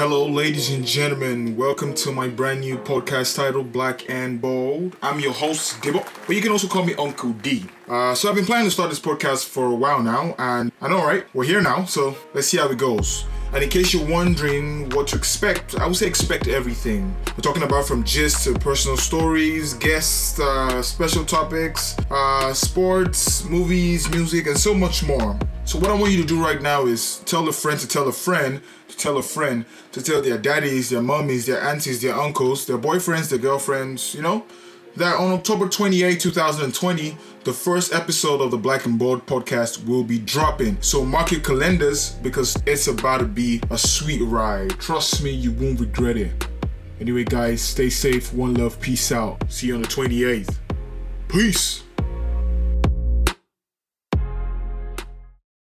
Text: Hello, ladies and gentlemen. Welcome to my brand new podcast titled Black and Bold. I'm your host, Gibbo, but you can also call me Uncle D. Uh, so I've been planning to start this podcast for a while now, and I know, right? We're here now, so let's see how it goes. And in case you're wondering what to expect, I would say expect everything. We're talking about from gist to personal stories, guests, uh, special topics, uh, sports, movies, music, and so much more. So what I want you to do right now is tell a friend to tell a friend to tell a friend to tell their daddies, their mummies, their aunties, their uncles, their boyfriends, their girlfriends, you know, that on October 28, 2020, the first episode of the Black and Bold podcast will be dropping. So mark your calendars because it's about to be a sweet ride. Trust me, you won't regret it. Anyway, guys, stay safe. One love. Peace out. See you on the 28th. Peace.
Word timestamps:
Hello, 0.00 0.26
ladies 0.26 0.70
and 0.70 0.86
gentlemen. 0.86 1.58
Welcome 1.58 1.92
to 1.96 2.10
my 2.10 2.26
brand 2.26 2.60
new 2.60 2.78
podcast 2.78 3.36
titled 3.36 3.70
Black 3.70 4.08
and 4.08 4.40
Bold. 4.40 4.96
I'm 5.02 5.20
your 5.20 5.34
host, 5.34 5.82
Gibbo, 5.82 6.02
but 6.26 6.34
you 6.34 6.40
can 6.40 6.52
also 6.52 6.68
call 6.68 6.86
me 6.86 6.94
Uncle 6.94 7.34
D. 7.34 7.66
Uh, 7.86 8.14
so 8.14 8.30
I've 8.30 8.34
been 8.34 8.46
planning 8.46 8.64
to 8.64 8.70
start 8.70 8.88
this 8.88 8.98
podcast 8.98 9.44
for 9.44 9.66
a 9.66 9.74
while 9.74 10.02
now, 10.02 10.34
and 10.38 10.72
I 10.80 10.88
know, 10.88 11.04
right? 11.04 11.26
We're 11.34 11.44
here 11.44 11.60
now, 11.60 11.84
so 11.84 12.16
let's 12.32 12.46
see 12.46 12.56
how 12.56 12.70
it 12.70 12.78
goes. 12.78 13.26
And 13.52 13.62
in 13.62 13.68
case 13.68 13.92
you're 13.92 14.08
wondering 14.08 14.88
what 14.88 15.06
to 15.08 15.16
expect, 15.16 15.78
I 15.78 15.86
would 15.86 15.96
say 15.96 16.06
expect 16.06 16.48
everything. 16.48 17.14
We're 17.36 17.42
talking 17.42 17.64
about 17.64 17.84
from 17.84 18.02
gist 18.02 18.44
to 18.44 18.54
personal 18.54 18.96
stories, 18.96 19.74
guests, 19.74 20.40
uh, 20.40 20.80
special 20.80 21.26
topics, 21.26 21.94
uh, 22.10 22.54
sports, 22.54 23.44
movies, 23.44 24.08
music, 24.08 24.46
and 24.46 24.56
so 24.56 24.72
much 24.72 25.02
more. 25.02 25.38
So 25.70 25.78
what 25.78 25.92
I 25.92 25.94
want 25.94 26.10
you 26.10 26.20
to 26.20 26.26
do 26.26 26.42
right 26.42 26.60
now 26.60 26.86
is 26.86 27.22
tell 27.26 27.48
a 27.48 27.52
friend 27.52 27.78
to 27.78 27.86
tell 27.86 28.08
a 28.08 28.12
friend 28.12 28.60
to 28.88 28.96
tell 28.96 29.18
a 29.18 29.22
friend 29.22 29.64
to 29.92 30.02
tell 30.02 30.20
their 30.20 30.36
daddies, 30.36 30.90
their 30.90 31.00
mummies, 31.00 31.46
their 31.46 31.60
aunties, 31.60 32.02
their 32.02 32.18
uncles, 32.18 32.66
their 32.66 32.76
boyfriends, 32.76 33.30
their 33.30 33.38
girlfriends, 33.38 34.12
you 34.12 34.20
know, 34.20 34.44
that 34.96 35.14
on 35.14 35.30
October 35.30 35.68
28, 35.68 36.18
2020, 36.18 37.16
the 37.44 37.52
first 37.52 37.94
episode 37.94 38.40
of 38.40 38.50
the 38.50 38.58
Black 38.58 38.84
and 38.84 38.98
Bold 38.98 39.24
podcast 39.26 39.86
will 39.86 40.02
be 40.02 40.18
dropping. 40.18 40.76
So 40.82 41.04
mark 41.04 41.30
your 41.30 41.40
calendars 41.40 42.14
because 42.14 42.60
it's 42.66 42.88
about 42.88 43.18
to 43.18 43.26
be 43.26 43.60
a 43.70 43.78
sweet 43.78 44.22
ride. 44.22 44.70
Trust 44.80 45.22
me, 45.22 45.30
you 45.30 45.52
won't 45.52 45.78
regret 45.78 46.16
it. 46.16 46.48
Anyway, 47.00 47.22
guys, 47.22 47.62
stay 47.62 47.90
safe. 47.90 48.34
One 48.34 48.54
love. 48.54 48.80
Peace 48.80 49.12
out. 49.12 49.40
See 49.48 49.68
you 49.68 49.76
on 49.76 49.82
the 49.82 49.86
28th. 49.86 50.58
Peace. 51.28 51.84